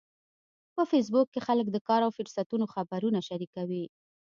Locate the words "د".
1.71-1.77